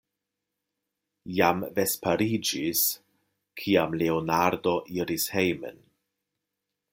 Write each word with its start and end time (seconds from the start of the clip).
Jam 1.39 1.59
vesperiĝis, 1.79 2.81
kiam 3.65 3.95
Leonardo 4.03 4.75
iris 5.01 5.29
hejmen. 5.37 5.79